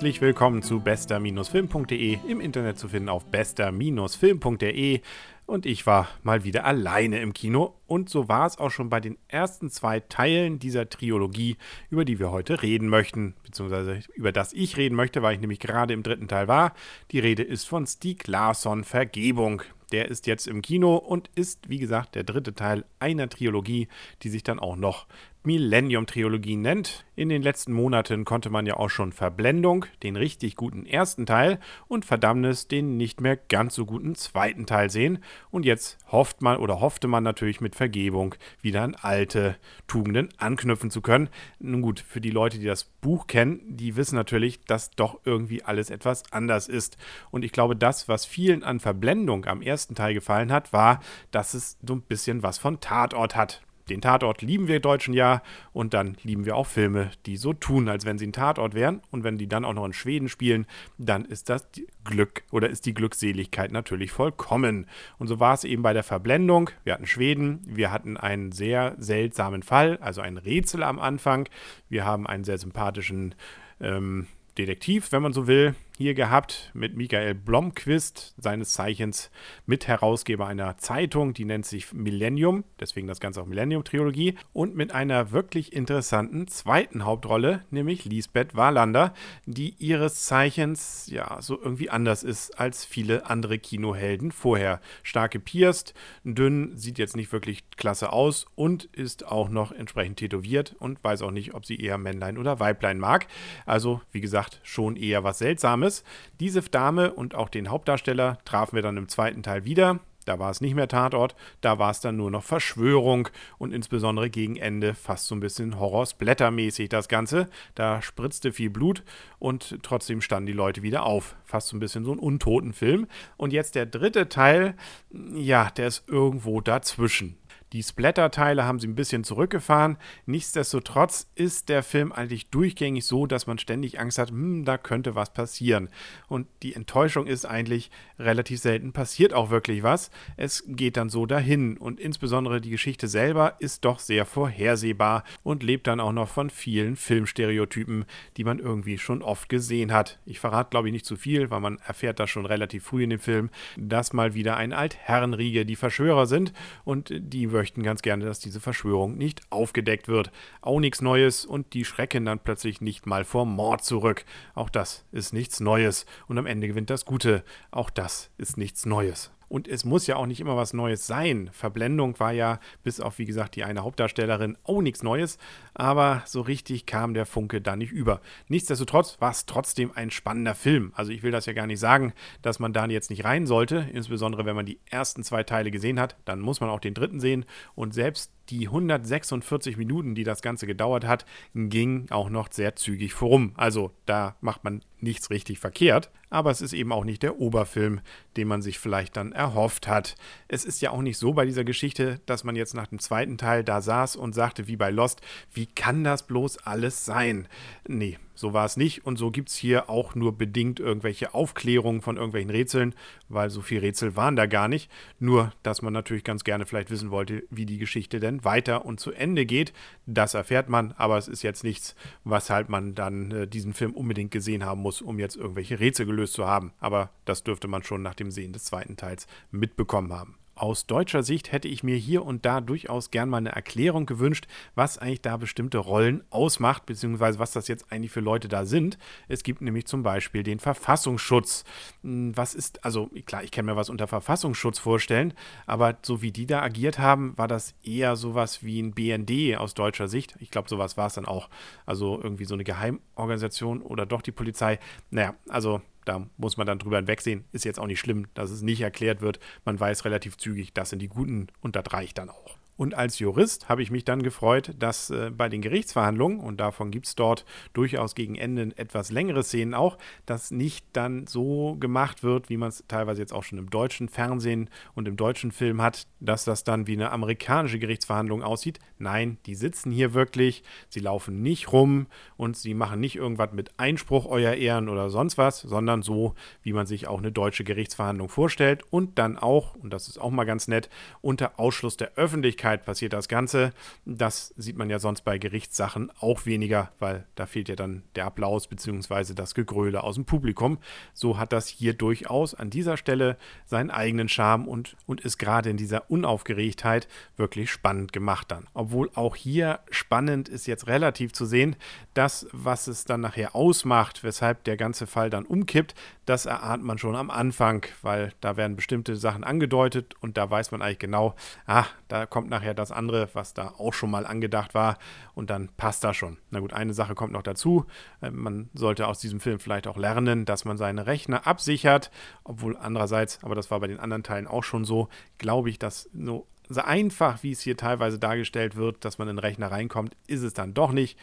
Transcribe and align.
Herzlich 0.00 0.22
willkommen 0.22 0.62
zu 0.62 0.80
bester-film.de, 0.80 2.20
im 2.26 2.40
Internet 2.40 2.78
zu 2.78 2.88
finden 2.88 3.10
auf 3.10 3.26
bester-film.de. 3.26 5.02
Und 5.44 5.66
ich 5.66 5.86
war 5.86 6.08
mal 6.22 6.42
wieder 6.42 6.64
alleine 6.64 7.20
im 7.20 7.34
Kino. 7.34 7.74
Und 7.86 8.08
so 8.08 8.26
war 8.26 8.46
es 8.46 8.56
auch 8.56 8.70
schon 8.70 8.88
bei 8.88 9.00
den 9.00 9.18
ersten 9.28 9.68
zwei 9.68 10.00
Teilen 10.00 10.58
dieser 10.58 10.88
Trilogie, 10.88 11.58
über 11.90 12.06
die 12.06 12.18
wir 12.18 12.30
heute 12.30 12.62
reden 12.62 12.88
möchten. 12.88 13.34
Beziehungsweise 13.44 14.00
über 14.14 14.32
das 14.32 14.54
ich 14.54 14.78
reden 14.78 14.94
möchte, 14.94 15.20
weil 15.20 15.34
ich 15.34 15.40
nämlich 15.42 15.60
gerade 15.60 15.92
im 15.92 16.02
dritten 16.02 16.28
Teil 16.28 16.48
war. 16.48 16.72
Die 17.10 17.18
Rede 17.18 17.42
ist 17.42 17.64
von 17.64 17.86
Stieg 17.86 18.26
Larsson 18.26 18.84
Vergebung. 18.84 19.60
Der 19.92 20.08
ist 20.08 20.26
jetzt 20.26 20.46
im 20.46 20.62
Kino 20.62 20.96
und 20.96 21.28
ist, 21.34 21.68
wie 21.68 21.78
gesagt, 21.78 22.14
der 22.14 22.24
dritte 22.24 22.54
Teil 22.54 22.86
einer 23.00 23.28
Trilogie, 23.28 23.88
die 24.22 24.30
sich 24.30 24.44
dann 24.44 24.60
auch 24.60 24.76
noch 24.76 25.06
Millennium-Trilogie 25.42 26.56
nennt. 26.56 27.06
In 27.16 27.30
den 27.30 27.42
letzten 27.42 27.72
Monaten 27.72 28.24
konnte 28.24 28.50
man 28.50 28.66
ja 28.66 28.76
auch 28.76 28.90
schon 28.90 29.12
Verblendung, 29.12 29.86
den 30.02 30.16
richtig 30.16 30.54
guten 30.54 30.84
ersten 30.84 31.24
Teil, 31.24 31.58
und 31.88 32.04
Verdammnis, 32.04 32.68
den 32.68 32.98
nicht 32.98 33.20
mehr 33.20 33.36
ganz 33.36 33.74
so 33.74 33.86
guten 33.86 34.14
zweiten 34.14 34.66
Teil 34.66 34.90
sehen. 34.90 35.22
Und 35.50 35.64
jetzt 35.64 35.98
hofft 36.12 36.42
man 36.42 36.58
oder 36.58 36.80
hoffte 36.80 37.08
man 37.08 37.24
natürlich 37.24 37.60
mit 37.60 37.74
Vergebung 37.74 38.34
wieder 38.60 38.82
an 38.82 38.96
alte 39.00 39.56
Tugenden 39.86 40.28
anknüpfen 40.36 40.90
zu 40.90 41.00
können. 41.00 41.30
Nun 41.58 41.80
gut, 41.80 42.00
für 42.00 42.20
die 42.20 42.30
Leute, 42.30 42.58
die 42.58 42.66
das 42.66 42.84
Buch 42.84 43.26
kennen, 43.26 43.60
die 43.64 43.96
wissen 43.96 44.16
natürlich, 44.16 44.60
dass 44.64 44.90
doch 44.90 45.20
irgendwie 45.24 45.62
alles 45.62 45.88
etwas 45.88 46.24
anders 46.32 46.68
ist. 46.68 46.98
Und 47.30 47.44
ich 47.44 47.52
glaube, 47.52 47.76
das, 47.76 48.08
was 48.08 48.26
vielen 48.26 48.62
an 48.62 48.78
Verblendung 48.78 49.46
am 49.46 49.62
ersten 49.62 49.94
Teil 49.94 50.12
gefallen 50.12 50.52
hat, 50.52 50.72
war, 50.74 51.00
dass 51.30 51.54
es 51.54 51.78
so 51.86 51.94
ein 51.94 52.02
bisschen 52.02 52.42
was 52.42 52.58
von 52.58 52.80
Tatort 52.80 53.36
hat 53.36 53.62
den 53.90 54.00
Tatort 54.00 54.40
lieben 54.40 54.68
wir 54.68 54.80
Deutschen 54.80 55.12
ja 55.12 55.42
und 55.72 55.92
dann 55.94 56.16
lieben 56.22 56.44
wir 56.44 56.56
auch 56.56 56.66
Filme, 56.66 57.10
die 57.26 57.36
so 57.36 57.52
tun, 57.52 57.88
als 57.88 58.06
wenn 58.06 58.18
sie 58.18 58.26
ein 58.26 58.32
Tatort 58.32 58.74
wären. 58.74 59.02
Und 59.10 59.24
wenn 59.24 59.36
die 59.36 59.48
dann 59.48 59.64
auch 59.64 59.74
noch 59.74 59.84
in 59.84 59.92
Schweden 59.92 60.28
spielen, 60.28 60.66
dann 60.96 61.24
ist 61.24 61.48
das 61.48 61.68
Glück 62.04 62.44
oder 62.50 62.70
ist 62.70 62.86
die 62.86 62.94
Glückseligkeit 62.94 63.72
natürlich 63.72 64.12
vollkommen. 64.12 64.86
Und 65.18 65.26
so 65.26 65.40
war 65.40 65.54
es 65.54 65.64
eben 65.64 65.82
bei 65.82 65.92
der 65.92 66.04
Verblendung. 66.04 66.70
Wir 66.84 66.94
hatten 66.94 67.06
Schweden, 67.06 67.60
wir 67.66 67.90
hatten 67.90 68.16
einen 68.16 68.52
sehr 68.52 68.94
seltsamen 68.98 69.62
Fall, 69.62 69.98
also 70.00 70.20
ein 70.20 70.38
Rätsel 70.38 70.82
am 70.82 70.98
Anfang. 70.98 71.48
Wir 71.88 72.04
haben 72.04 72.26
einen 72.26 72.44
sehr 72.44 72.58
sympathischen 72.58 73.34
ähm, 73.80 74.26
Detektiv, 74.56 75.12
wenn 75.12 75.22
man 75.22 75.32
so 75.32 75.46
will, 75.46 75.74
hier 76.00 76.14
gehabt 76.14 76.70
mit 76.72 76.96
Michael 76.96 77.34
Blomquist, 77.34 78.32
seines 78.38 78.70
Zeichens 78.70 79.30
Mitherausgeber 79.66 80.46
einer 80.46 80.78
Zeitung, 80.78 81.34
die 81.34 81.44
nennt 81.44 81.66
sich 81.66 81.92
Millennium, 81.92 82.64
deswegen 82.80 83.06
das 83.06 83.20
Ganze 83.20 83.42
auch 83.42 83.46
Millennium-Trilogie, 83.46 84.38
und 84.54 84.74
mit 84.74 84.92
einer 84.92 85.30
wirklich 85.30 85.74
interessanten 85.74 86.48
zweiten 86.48 87.04
Hauptrolle, 87.04 87.66
nämlich 87.70 88.06
Lisbeth 88.06 88.56
Wahlander, 88.56 89.12
die 89.44 89.74
ihres 89.78 90.24
Zeichens 90.24 91.06
ja 91.10 91.36
so 91.42 91.60
irgendwie 91.60 91.90
anders 91.90 92.22
ist 92.22 92.58
als 92.58 92.86
viele 92.86 93.26
andere 93.26 93.58
Kinohelden 93.58 94.32
vorher. 94.32 94.80
Stark 95.02 95.32
gepierst, 95.32 95.92
dünn, 96.24 96.78
sieht 96.78 96.96
jetzt 96.96 97.14
nicht 97.14 97.30
wirklich 97.30 97.68
klasse 97.76 98.10
aus 98.10 98.46
und 98.54 98.84
ist 98.86 99.26
auch 99.26 99.50
noch 99.50 99.70
entsprechend 99.70 100.20
tätowiert 100.20 100.76
und 100.78 101.04
weiß 101.04 101.20
auch 101.20 101.30
nicht, 101.30 101.52
ob 101.52 101.66
sie 101.66 101.78
eher 101.78 101.98
Männlein 101.98 102.38
oder 102.38 102.58
Weiblein 102.58 102.98
mag. 102.98 103.26
Also, 103.66 104.00
wie 104.12 104.22
gesagt, 104.22 104.60
schon 104.62 104.96
eher 104.96 105.24
was 105.24 105.40
Seltsames. 105.40 105.89
Jahres. 105.90 106.04
Diese 106.38 106.62
Dame 106.62 107.12
und 107.12 107.34
auch 107.34 107.48
den 107.48 107.68
Hauptdarsteller 107.68 108.38
trafen 108.44 108.76
wir 108.76 108.82
dann 108.82 108.96
im 108.96 109.08
zweiten 109.08 109.42
Teil 109.42 109.64
wieder. 109.64 110.00
Da 110.26 110.38
war 110.38 110.50
es 110.50 110.60
nicht 110.60 110.74
mehr 110.74 110.86
Tatort, 110.86 111.34
da 111.62 111.78
war 111.78 111.90
es 111.90 112.00
dann 112.00 112.18
nur 112.18 112.30
noch 112.30 112.44
Verschwörung 112.44 113.28
und 113.56 113.72
insbesondere 113.72 114.28
gegen 114.28 114.56
Ende 114.56 114.94
fast 114.94 115.26
so 115.26 115.34
ein 115.34 115.40
bisschen 115.40 115.80
Horror-Splatter-mäßig 115.80 116.90
das 116.90 117.08
Ganze. 117.08 117.48
Da 117.74 118.02
spritzte 118.02 118.52
viel 118.52 118.68
Blut 118.68 119.02
und 119.38 119.78
trotzdem 119.82 120.20
standen 120.20 120.46
die 120.46 120.52
Leute 120.52 120.82
wieder 120.82 121.04
auf. 121.04 121.36
Fast 121.46 121.68
so 121.68 121.76
ein 121.76 121.80
bisschen 121.80 122.04
so 122.04 122.12
ein 122.12 122.18
Untotenfilm. 122.18 123.06
Und 123.38 123.52
jetzt 123.54 123.74
der 123.74 123.86
dritte 123.86 124.28
Teil, 124.28 124.74
ja, 125.10 125.70
der 125.70 125.86
ist 125.86 126.06
irgendwo 126.06 126.60
dazwischen. 126.60 127.39
Die 127.72 127.84
Splatter-Teile 127.84 128.64
haben 128.64 128.80
sie 128.80 128.88
ein 128.88 128.96
bisschen 128.96 129.22
zurückgefahren. 129.22 129.96
Nichtsdestotrotz 130.26 131.30
ist 131.36 131.68
der 131.68 131.84
Film 131.84 132.10
eigentlich 132.10 132.50
durchgängig 132.50 133.06
so, 133.06 133.26
dass 133.26 133.46
man 133.46 133.58
ständig 133.58 134.00
Angst 134.00 134.18
hat, 134.18 134.30
hm, 134.30 134.64
da 134.64 134.76
könnte 134.76 135.14
was 135.14 135.32
passieren. 135.32 135.88
Und 136.26 136.48
die 136.62 136.74
Enttäuschung 136.74 137.28
ist 137.28 137.44
eigentlich 137.44 137.92
relativ 138.18 138.60
selten 138.60 138.92
passiert 138.92 139.32
auch 139.32 139.50
wirklich 139.50 139.84
was. 139.84 140.10
Es 140.36 140.64
geht 140.66 140.96
dann 140.96 141.10
so 141.10 141.26
dahin. 141.26 141.76
Und 141.76 142.00
insbesondere 142.00 142.60
die 142.60 142.70
Geschichte 142.70 143.06
selber 143.06 143.54
ist 143.60 143.84
doch 143.84 144.00
sehr 144.00 144.26
vorhersehbar 144.26 145.22
und 145.44 145.62
lebt 145.62 145.86
dann 145.86 146.00
auch 146.00 146.12
noch 146.12 146.28
von 146.28 146.50
vielen 146.50 146.96
Filmstereotypen, 146.96 148.04
die 148.36 148.44
man 148.44 148.58
irgendwie 148.58 148.98
schon 148.98 149.22
oft 149.22 149.48
gesehen 149.48 149.92
hat. 149.92 150.18
Ich 150.26 150.40
verrate, 150.40 150.70
glaube 150.70 150.88
ich, 150.88 150.92
nicht 150.92 151.06
zu 151.06 151.14
viel, 151.14 151.50
weil 151.50 151.60
man 151.60 151.78
erfährt 151.86 152.18
das 152.18 152.30
schon 152.30 152.46
relativ 152.46 152.84
früh 152.84 153.04
in 153.04 153.10
dem 153.10 153.20
Film, 153.20 153.50
dass 153.76 154.12
mal 154.12 154.34
wieder 154.34 154.56
ein 154.56 154.72
Altherrenriege 154.72 155.64
die 155.64 155.76
Verschwörer 155.76 156.26
sind 156.26 156.52
und 156.84 157.12
die 157.16 157.52
möchten 157.60 157.82
ganz 157.82 158.00
gerne, 158.00 158.24
dass 158.24 158.38
diese 158.38 158.58
Verschwörung 158.58 159.18
nicht 159.18 159.42
aufgedeckt 159.50 160.08
wird. 160.08 160.32
Auch 160.62 160.80
nichts 160.80 161.02
Neues 161.02 161.44
und 161.44 161.74
die 161.74 161.84
schrecken 161.84 162.24
dann 162.24 162.38
plötzlich 162.38 162.80
nicht 162.80 163.04
mal 163.04 163.22
vor 163.22 163.44
Mord 163.44 163.84
zurück. 163.84 164.24
Auch 164.54 164.70
das 164.70 165.04
ist 165.12 165.34
nichts 165.34 165.60
Neues 165.60 166.06
und 166.26 166.38
am 166.38 166.46
Ende 166.46 166.68
gewinnt 166.68 166.88
das 166.88 167.04
Gute. 167.04 167.44
Auch 167.70 167.90
das 167.90 168.30
ist 168.38 168.56
nichts 168.56 168.86
Neues. 168.86 169.30
Und 169.50 169.66
es 169.66 169.84
muss 169.84 170.06
ja 170.06 170.14
auch 170.14 170.26
nicht 170.26 170.40
immer 170.40 170.56
was 170.56 170.72
Neues 170.72 171.08
sein. 171.08 171.50
Verblendung 171.52 172.20
war 172.20 172.30
ja, 172.30 172.60
bis 172.84 173.00
auf 173.00 173.18
wie 173.18 173.24
gesagt 173.24 173.56
die 173.56 173.64
eine 173.64 173.82
Hauptdarstellerin, 173.82 174.56
auch 174.62 174.80
nichts 174.80 175.02
Neues. 175.02 175.38
Aber 175.74 176.22
so 176.24 176.40
richtig 176.40 176.86
kam 176.86 177.14
der 177.14 177.26
Funke 177.26 177.60
da 177.60 177.74
nicht 177.74 177.90
über. 177.90 178.20
Nichtsdestotrotz 178.46 179.20
war 179.20 179.32
es 179.32 179.46
trotzdem 179.46 179.90
ein 179.92 180.12
spannender 180.12 180.54
Film. 180.54 180.92
Also 180.94 181.10
ich 181.10 181.24
will 181.24 181.32
das 181.32 181.46
ja 181.46 181.52
gar 181.52 181.66
nicht 181.66 181.80
sagen, 181.80 182.12
dass 182.42 182.60
man 182.60 182.72
da 182.72 182.86
jetzt 182.86 183.10
nicht 183.10 183.24
rein 183.24 183.46
sollte. 183.46 183.88
Insbesondere 183.92 184.44
wenn 184.44 184.54
man 184.54 184.66
die 184.66 184.78
ersten 184.88 185.24
zwei 185.24 185.42
Teile 185.42 185.72
gesehen 185.72 185.98
hat, 185.98 186.16
dann 186.26 186.40
muss 186.40 186.60
man 186.60 186.70
auch 186.70 186.80
den 186.80 186.94
dritten 186.94 187.18
sehen. 187.18 187.44
Und 187.74 187.92
selbst 187.92 188.30
die 188.50 188.66
146 188.66 189.76
Minuten, 189.76 190.14
die 190.14 190.24
das 190.24 190.42
Ganze 190.42 190.66
gedauert 190.66 191.06
hat, 191.06 191.24
ging 191.54 192.06
auch 192.10 192.30
noch 192.30 192.50
sehr 192.50 192.76
zügig 192.76 193.14
vorum. 193.14 193.52
Also 193.56 193.92
da 194.06 194.36
macht 194.40 194.64
man 194.64 194.82
nichts 195.00 195.30
richtig 195.30 195.58
verkehrt, 195.58 196.10
aber 196.28 196.50
es 196.50 196.60
ist 196.60 196.72
eben 196.72 196.92
auch 196.92 197.04
nicht 197.04 197.22
der 197.22 197.38
Oberfilm, 197.38 198.00
den 198.36 198.48
man 198.48 198.62
sich 198.62 198.78
vielleicht 198.78 199.16
dann 199.16 199.32
erhofft 199.32 199.88
hat. 199.88 200.16
Es 200.48 200.64
ist 200.64 200.80
ja 200.82 200.90
auch 200.90 201.02
nicht 201.02 201.18
so 201.18 201.32
bei 201.32 201.46
dieser 201.46 201.64
Geschichte, 201.64 202.20
dass 202.26 202.44
man 202.44 202.56
jetzt 202.56 202.74
nach 202.74 202.88
dem 202.88 202.98
zweiten 202.98 203.38
Teil 203.38 203.64
da 203.64 203.80
saß 203.80 204.16
und 204.16 204.34
sagte, 204.34 204.68
wie 204.68 204.76
bei 204.76 204.90
Lost, 204.90 205.20
wie 205.52 205.66
kann 205.66 206.04
das 206.04 206.26
bloß 206.26 206.58
alles 206.58 207.04
sein? 207.04 207.48
Nee, 207.86 208.18
so 208.40 208.54
war 208.54 208.64
es 208.64 208.78
nicht 208.78 209.04
und 209.04 209.18
so 209.18 209.30
gibt 209.30 209.50
es 209.50 209.54
hier 209.54 209.90
auch 209.90 210.14
nur 210.14 210.32
bedingt 210.32 210.80
irgendwelche 210.80 211.34
Aufklärungen 211.34 212.00
von 212.00 212.16
irgendwelchen 212.16 212.48
Rätseln, 212.48 212.94
weil 213.28 213.50
so 213.50 213.60
viele 213.60 213.82
Rätsel 213.82 214.16
waren 214.16 214.34
da 214.34 214.46
gar 214.46 214.66
nicht. 214.66 214.90
Nur, 215.18 215.52
dass 215.62 215.82
man 215.82 215.92
natürlich 215.92 216.24
ganz 216.24 216.42
gerne 216.42 216.64
vielleicht 216.64 216.90
wissen 216.90 217.10
wollte, 217.10 217.42
wie 217.50 217.66
die 217.66 217.76
Geschichte 217.76 218.18
denn 218.18 218.42
weiter 218.42 218.86
und 218.86 218.98
zu 218.98 219.12
Ende 219.12 219.44
geht. 219.44 219.74
Das 220.06 220.32
erfährt 220.32 220.70
man, 220.70 220.92
aber 220.92 221.18
es 221.18 221.28
ist 221.28 221.42
jetzt 221.42 221.64
nichts, 221.64 221.94
weshalb 222.24 222.70
man 222.70 222.94
dann 222.94 223.30
äh, 223.30 223.46
diesen 223.46 223.74
Film 223.74 223.92
unbedingt 223.92 224.30
gesehen 224.30 224.64
haben 224.64 224.80
muss, 224.80 225.02
um 225.02 225.18
jetzt 225.18 225.36
irgendwelche 225.36 225.78
Rätsel 225.78 226.06
gelöst 226.06 226.32
zu 226.32 226.46
haben. 226.46 226.72
Aber 226.80 227.10
das 227.26 227.44
dürfte 227.44 227.68
man 227.68 227.82
schon 227.82 228.00
nach 228.00 228.14
dem 228.14 228.30
Sehen 228.30 228.54
des 228.54 228.64
zweiten 228.64 228.96
Teils 228.96 229.26
mitbekommen 229.50 230.14
haben. 230.14 230.36
Aus 230.60 230.84
deutscher 230.84 231.22
Sicht 231.22 231.52
hätte 231.52 231.68
ich 231.68 231.82
mir 231.84 231.96
hier 231.96 232.22
und 232.22 232.44
da 232.44 232.60
durchaus 232.60 233.10
gern 233.10 233.30
mal 233.30 233.38
eine 233.38 233.52
Erklärung 233.52 234.04
gewünscht, 234.04 234.46
was 234.74 234.98
eigentlich 234.98 235.22
da 235.22 235.38
bestimmte 235.38 235.78
Rollen 235.78 236.22
ausmacht, 236.28 236.84
beziehungsweise 236.84 237.38
was 237.38 237.52
das 237.52 237.66
jetzt 237.66 237.90
eigentlich 237.90 238.10
für 238.10 238.20
Leute 238.20 238.46
da 238.46 238.66
sind. 238.66 238.98
Es 239.26 239.42
gibt 239.42 239.62
nämlich 239.62 239.86
zum 239.86 240.02
Beispiel 240.02 240.42
den 240.42 240.58
Verfassungsschutz. 240.58 241.64
Hm, 242.02 242.36
was 242.36 242.54
ist, 242.54 242.84
also 242.84 243.08
klar, 243.24 243.42
ich 243.42 243.52
kann 243.52 243.64
mir 243.64 243.74
was 243.74 243.88
unter 243.88 244.06
Verfassungsschutz 244.06 244.78
vorstellen, 244.78 245.32
aber 245.64 245.96
so 246.02 246.20
wie 246.20 246.30
die 246.30 246.44
da 246.44 246.60
agiert 246.60 246.98
haben, 246.98 247.32
war 247.38 247.48
das 247.48 247.74
eher 247.82 248.14
sowas 248.16 248.62
wie 248.62 248.82
ein 248.82 248.92
BND 248.92 249.56
aus 249.56 249.72
deutscher 249.72 250.08
Sicht. 250.08 250.34
Ich 250.40 250.50
glaube, 250.50 250.68
sowas 250.68 250.98
war 250.98 251.06
es 251.06 251.14
dann 251.14 251.24
auch. 251.24 251.48
Also 251.86 252.20
irgendwie 252.22 252.44
so 252.44 252.52
eine 252.52 252.64
Geheimorganisation 252.64 253.80
oder 253.80 254.04
doch 254.04 254.20
die 254.20 254.30
Polizei. 254.30 254.78
Naja, 255.08 255.34
also 255.48 255.80
da 256.10 256.26
muss 256.36 256.56
man 256.56 256.66
dann 256.66 256.80
drüber 256.80 256.96
hinwegsehen. 256.96 257.44
Ist 257.52 257.64
jetzt 257.64 257.78
auch 257.78 257.86
nicht 257.86 258.00
schlimm, 258.00 258.26
dass 258.34 258.50
es 258.50 258.62
nicht 258.62 258.80
erklärt 258.80 259.20
wird. 259.20 259.38
Man 259.64 259.78
weiß 259.78 260.04
relativ 260.04 260.36
zügig, 260.36 260.74
das 260.74 260.90
sind 260.90 261.00
die 261.00 261.08
Guten 261.08 261.46
und 261.60 261.76
das 261.76 261.84
reicht 261.92 262.18
dann 262.18 262.30
auch. 262.30 262.59
Und 262.80 262.94
als 262.94 263.18
Jurist 263.18 263.68
habe 263.68 263.82
ich 263.82 263.90
mich 263.90 264.06
dann 264.06 264.22
gefreut, 264.22 264.74
dass 264.78 265.10
äh, 265.10 265.30
bei 265.30 265.50
den 265.50 265.60
Gerichtsverhandlungen, 265.60 266.40
und 266.40 266.60
davon 266.60 266.90
gibt 266.90 267.08
es 267.08 267.14
dort 267.14 267.44
durchaus 267.74 268.14
gegen 268.14 268.36
Ende 268.36 268.72
etwas 268.76 269.10
längere 269.10 269.42
Szenen 269.42 269.74
auch, 269.74 269.98
dass 270.24 270.50
nicht 270.50 270.86
dann 270.94 271.26
so 271.26 271.76
gemacht 271.78 272.22
wird, 272.22 272.48
wie 272.48 272.56
man 272.56 272.70
es 272.70 272.82
teilweise 272.88 273.20
jetzt 273.20 273.34
auch 273.34 273.42
schon 273.42 273.58
im 273.58 273.68
deutschen 273.68 274.08
Fernsehen 274.08 274.70
und 274.94 275.06
im 275.06 275.18
deutschen 275.18 275.52
Film 275.52 275.82
hat, 275.82 276.06
dass 276.20 276.46
das 276.46 276.64
dann 276.64 276.86
wie 276.86 276.94
eine 276.94 277.12
amerikanische 277.12 277.78
Gerichtsverhandlung 277.78 278.42
aussieht. 278.42 278.78
Nein, 278.96 279.36
die 279.44 279.56
sitzen 279.56 279.92
hier 279.92 280.14
wirklich, 280.14 280.62
sie 280.88 281.00
laufen 281.00 281.42
nicht 281.42 281.72
rum 281.72 282.06
und 282.38 282.56
sie 282.56 282.72
machen 282.72 282.98
nicht 282.98 283.16
irgendwas 283.16 283.52
mit 283.52 283.78
Einspruch, 283.78 284.24
euer 284.24 284.54
Ehren 284.54 284.88
oder 284.88 285.10
sonst 285.10 285.36
was, 285.36 285.60
sondern 285.60 286.00
so, 286.00 286.34
wie 286.62 286.72
man 286.72 286.86
sich 286.86 287.08
auch 287.08 287.18
eine 287.18 287.30
deutsche 287.30 287.64
Gerichtsverhandlung 287.64 288.30
vorstellt 288.30 288.84
und 288.88 289.18
dann 289.18 289.36
auch, 289.36 289.74
und 289.74 289.92
das 289.92 290.08
ist 290.08 290.18
auch 290.18 290.30
mal 290.30 290.44
ganz 290.44 290.66
nett, 290.66 290.88
unter 291.20 291.60
Ausschluss 291.60 291.98
der 291.98 292.14
Öffentlichkeit 292.14 292.69
Öffentlichkeit 292.70 292.84
passiert 292.84 293.12
das 293.12 293.28
Ganze. 293.28 293.72
Das 294.04 294.54
sieht 294.56 294.76
man 294.76 294.90
ja 294.90 294.98
sonst 294.98 295.22
bei 295.22 295.38
Gerichtssachen 295.38 296.10
auch 296.20 296.46
weniger, 296.46 296.90
weil 296.98 297.26
da 297.34 297.46
fehlt 297.46 297.68
ja 297.68 297.76
dann 297.76 298.02
der 298.14 298.26
Applaus 298.26 298.68
bzw. 298.68 299.34
das 299.34 299.54
Gegröle 299.54 300.02
aus 300.02 300.14
dem 300.14 300.24
Publikum. 300.24 300.78
So 301.12 301.38
hat 301.38 301.52
das 301.52 301.66
hier 301.66 301.94
durchaus 301.94 302.54
an 302.54 302.70
dieser 302.70 302.96
Stelle 302.96 303.36
seinen 303.66 303.90
eigenen 303.90 304.28
Charme 304.28 304.68
und, 304.68 304.96
und 305.06 305.20
ist 305.22 305.38
gerade 305.38 305.70
in 305.70 305.76
dieser 305.76 306.10
Unaufgeregtheit 306.10 307.08
wirklich 307.36 307.70
spannend 307.70 308.12
gemacht 308.12 308.50
dann. 308.50 308.66
Obwohl 308.74 309.10
auch 309.14 309.36
hier 309.36 309.80
spannend 309.90 310.48
ist 310.48 310.66
jetzt 310.66 310.86
relativ 310.86 311.32
zu 311.32 311.46
sehen, 311.46 311.76
das, 312.14 312.46
was 312.52 312.86
es 312.86 313.04
dann 313.04 313.20
nachher 313.20 313.54
ausmacht, 313.54 314.22
weshalb 314.22 314.64
der 314.64 314.76
ganze 314.76 315.06
Fall 315.06 315.30
dann 315.30 315.44
umkippt, 315.44 315.94
das 316.30 316.46
erahnt 316.46 316.84
man 316.84 316.98
schon 316.98 317.16
am 317.16 317.30
Anfang, 317.30 317.84
weil 318.02 318.32
da 318.40 318.56
werden 318.56 318.76
bestimmte 318.76 319.16
Sachen 319.16 319.42
angedeutet 319.42 320.14
und 320.20 320.36
da 320.36 320.48
weiß 320.48 320.70
man 320.70 320.80
eigentlich 320.80 321.00
genau, 321.00 321.34
ah, 321.66 321.86
da 322.06 322.26
kommt 322.26 322.50
nachher 322.50 322.59
das 322.74 322.92
andere, 322.92 323.28
was 323.32 323.54
da 323.54 323.74
auch 323.78 323.92
schon 323.92 324.10
mal 324.10 324.26
angedacht 324.26 324.74
war 324.74 324.98
und 325.34 325.50
dann 325.50 325.68
passt 325.76 326.04
das 326.04 326.16
schon. 326.16 326.38
Na 326.50 326.60
gut, 326.60 326.72
eine 326.72 326.94
Sache 326.94 327.14
kommt 327.14 327.32
noch 327.32 327.42
dazu. 327.42 327.86
Äh, 328.20 328.30
man 328.30 328.70
sollte 328.74 329.06
aus 329.06 329.18
diesem 329.18 329.40
Film 329.40 329.58
vielleicht 329.58 329.86
auch 329.86 329.96
lernen, 329.96 330.44
dass 330.44 330.64
man 330.64 330.76
seine 330.76 331.06
Rechner 331.06 331.46
absichert, 331.46 332.10
obwohl 332.44 332.76
andererseits, 332.76 333.42
aber 333.42 333.54
das 333.54 333.70
war 333.70 333.80
bei 333.80 333.86
den 333.86 334.00
anderen 334.00 334.22
Teilen 334.22 334.46
auch 334.46 334.64
schon 334.64 334.84
so, 334.84 335.08
glaube 335.38 335.70
ich, 335.70 335.78
dass 335.78 336.08
so 336.12 336.46
einfach, 336.82 337.42
wie 337.42 337.50
es 337.50 337.60
hier 337.60 337.76
teilweise 337.76 338.18
dargestellt 338.18 338.76
wird, 338.76 339.04
dass 339.04 339.18
man 339.18 339.28
in 339.28 339.36
den 339.36 339.40
Rechner 339.40 339.70
reinkommt, 339.70 340.16
ist 340.26 340.42
es 340.42 340.54
dann 340.54 340.72
doch 340.72 340.92
nicht. 340.92 341.18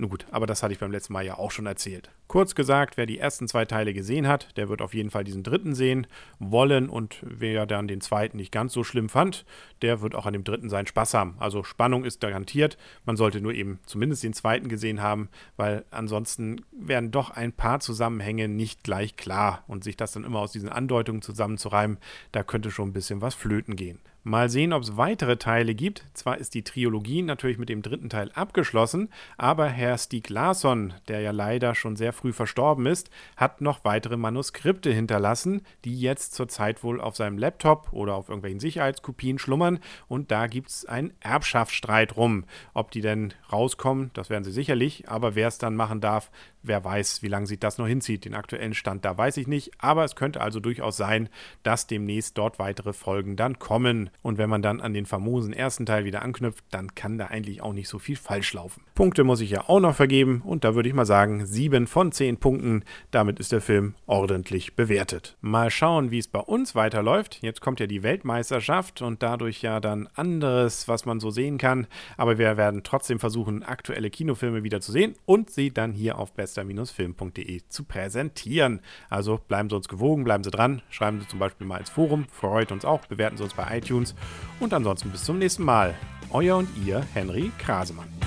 Nun 0.00 0.10
gut, 0.10 0.26
aber 0.30 0.46
das 0.46 0.62
hatte 0.62 0.72
ich 0.72 0.78
beim 0.78 0.92
letzten 0.92 1.12
Mal 1.12 1.26
ja 1.26 1.38
auch 1.38 1.50
schon 1.50 1.66
erzählt. 1.66 2.12
Kurz 2.28 2.54
gesagt, 2.54 2.96
wer 2.96 3.04
die 3.04 3.18
ersten 3.18 3.48
zwei 3.48 3.64
Teile 3.64 3.92
gesehen 3.92 4.28
hat, 4.28 4.56
der 4.56 4.68
wird 4.68 4.80
auf 4.80 4.94
jeden 4.94 5.10
Fall 5.10 5.24
diesen 5.24 5.42
dritten 5.42 5.74
sehen 5.74 6.06
wollen 6.38 6.88
und 6.88 7.16
wer 7.22 7.66
dann 7.66 7.88
den 7.88 8.00
zweiten 8.00 8.36
nicht 8.36 8.52
ganz 8.52 8.72
so 8.72 8.84
schlimm 8.84 9.08
fand, 9.08 9.44
der 9.82 10.00
wird 10.00 10.14
auch 10.14 10.24
an 10.24 10.34
dem 10.34 10.44
dritten 10.44 10.70
seinen 10.70 10.86
Spaß 10.86 11.14
haben. 11.14 11.34
Also 11.40 11.64
Spannung 11.64 12.04
ist 12.04 12.20
garantiert. 12.20 12.78
Man 13.06 13.16
sollte 13.16 13.40
nur 13.40 13.52
eben 13.52 13.80
zumindest 13.86 14.22
den 14.22 14.34
zweiten 14.34 14.68
gesehen 14.68 15.02
haben, 15.02 15.30
weil 15.56 15.84
ansonsten 15.90 16.64
werden 16.70 17.10
doch 17.10 17.30
ein 17.30 17.52
paar 17.52 17.80
Zusammenhänge 17.80 18.46
nicht 18.46 18.84
gleich 18.84 19.16
klar 19.16 19.64
und 19.66 19.82
sich 19.82 19.96
das 19.96 20.12
dann 20.12 20.22
immer 20.22 20.38
aus 20.38 20.52
diesen 20.52 20.68
Andeutungen 20.68 21.22
zusammenzureimen, 21.22 21.98
da 22.30 22.44
könnte 22.44 22.70
schon 22.70 22.90
ein 22.90 22.92
bisschen 22.92 23.20
was 23.20 23.34
flöten 23.34 23.74
gehen. 23.74 23.98
Mal 24.24 24.50
sehen, 24.50 24.72
ob 24.72 24.82
es 24.82 24.96
weitere 24.96 25.36
Teile 25.36 25.74
gibt. 25.74 26.04
Zwar 26.12 26.38
ist 26.38 26.54
die 26.54 26.64
Trilogie 26.64 27.22
natürlich 27.22 27.56
mit 27.56 27.68
dem 27.68 27.82
dritten 27.82 28.10
Teil 28.10 28.30
abgeschlossen, 28.32 29.10
aber 29.36 29.68
Herr 29.68 29.96
Stieg 29.96 30.28
Larsson, 30.28 30.92
der 31.06 31.20
ja 31.20 31.30
leider 31.30 31.74
schon 31.74 31.96
sehr 31.96 32.12
früh 32.12 32.32
verstorben 32.32 32.86
ist, 32.86 33.10
hat 33.36 33.60
noch 33.60 33.84
weitere 33.84 34.16
Manuskripte 34.16 34.92
hinterlassen, 34.92 35.62
die 35.84 35.98
jetzt 35.98 36.34
zurzeit 36.34 36.82
wohl 36.82 37.00
auf 37.00 37.16
seinem 37.16 37.38
Laptop 37.38 37.92
oder 37.92 38.16
auf 38.16 38.28
irgendwelchen 38.28 38.60
Sicherheitskopien 38.60 39.38
schlummern 39.38 39.78
und 40.08 40.30
da 40.30 40.48
gibt 40.48 40.70
es 40.70 40.84
einen 40.84 41.12
Erbschaftsstreit 41.20 42.16
rum. 42.16 42.44
Ob 42.74 42.90
die 42.90 43.00
denn 43.00 43.32
rauskommen, 43.52 44.10
das 44.14 44.30
werden 44.30 44.44
sie 44.44 44.52
sicherlich, 44.52 45.08
aber 45.08 45.36
wer 45.36 45.48
es 45.48 45.58
dann 45.58 45.76
machen 45.76 46.00
darf, 46.00 46.30
wer 46.62 46.84
weiß, 46.84 47.22
wie 47.22 47.28
lange 47.28 47.46
sich 47.46 47.58
das 47.58 47.78
noch 47.78 47.86
hinzieht. 47.86 48.24
Den 48.24 48.34
aktuellen 48.34 48.74
Stand 48.74 49.04
da 49.04 49.16
weiß 49.16 49.36
ich 49.36 49.46
nicht, 49.46 49.72
aber 49.78 50.04
es 50.04 50.16
könnte 50.16 50.40
also 50.40 50.60
durchaus 50.60 50.96
sein, 50.96 51.28
dass 51.62 51.86
demnächst 51.86 52.38
dort 52.38 52.58
weitere 52.58 52.92
Folgen 52.92 53.36
dann 53.36 53.58
kommen. 53.58 54.10
Und 54.22 54.38
wenn 54.38 54.50
man 54.50 54.62
dann 54.62 54.80
an 54.80 54.94
den 54.94 55.06
famosen 55.06 55.52
ersten 55.52 55.86
Teil 55.86 56.04
wieder 56.04 56.22
anknüpft, 56.22 56.64
dann 56.70 56.94
kann 56.94 57.18
da 57.18 57.26
eigentlich 57.26 57.62
auch 57.62 57.72
nicht 57.72 57.88
so 57.88 57.98
viel 57.98 58.16
falsch 58.16 58.52
laufen. 58.52 58.82
Punkte 58.94 59.24
muss 59.24 59.40
ich 59.40 59.50
ja 59.50 59.68
auch 59.68 59.80
noch 59.80 59.94
vergeben 59.94 60.42
und 60.44 60.64
da 60.64 60.74
würde 60.74 60.88
ich 60.88 60.94
mal 60.94 61.06
sagen, 61.06 61.46
7 61.46 61.86
von 61.86 62.12
10 62.12 62.38
Punkten. 62.38 62.84
Damit 63.10 63.38
ist 63.38 63.52
der 63.52 63.60
Film 63.60 63.94
ordentlich 64.06 64.74
bewertet. 64.74 65.36
Mal 65.40 65.70
schauen, 65.70 66.10
wie 66.10 66.18
es 66.18 66.28
bei 66.28 66.40
uns 66.40 66.74
weiterläuft. 66.74 67.38
Jetzt 67.42 67.60
kommt 67.60 67.80
ja 67.80 67.86
die 67.86 68.02
Weltmeisterschaft 68.02 69.02
und 69.02 69.22
dadurch 69.22 69.62
ja 69.62 69.80
dann 69.80 70.08
anderes, 70.14 70.88
was 70.88 71.06
man 71.06 71.20
so 71.20 71.30
sehen 71.30 71.58
kann. 71.58 71.86
Aber 72.16 72.38
wir 72.38 72.56
werden 72.56 72.82
trotzdem 72.82 73.18
versuchen, 73.18 73.62
aktuelle 73.62 74.10
Kinofilme 74.10 74.64
wieder 74.64 74.80
zu 74.80 74.92
sehen 74.92 75.14
und 75.26 75.50
sie 75.50 75.70
dann 75.70 75.92
hier 75.92 76.18
auf 76.18 76.32
bester-film.de 76.54 77.62
zu 77.68 77.84
präsentieren. 77.84 78.80
Also 79.10 79.38
bleiben 79.48 79.70
Sie 79.70 79.76
uns 79.76 79.88
gewogen, 79.88 80.24
bleiben 80.24 80.44
Sie 80.44 80.50
dran, 80.50 80.82
schreiben 80.90 81.20
Sie 81.20 81.28
zum 81.28 81.38
Beispiel 81.38 81.66
mal 81.66 81.78
ins 81.78 81.90
Forum, 81.90 82.26
freut 82.30 82.72
uns 82.72 82.84
auch, 82.84 83.06
bewerten 83.06 83.36
Sie 83.36 83.44
uns 83.44 83.54
bei 83.54 83.78
iTunes 83.78 84.14
und 84.60 84.72
ansonsten 84.72 85.10
bis 85.10 85.24
zum 85.24 85.38
nächsten 85.38 85.64
Mal. 85.64 85.94
Euer 86.30 86.56
und 86.58 86.68
ihr 86.84 87.00
Henry 87.14 87.50
Krasemann. 87.58 88.17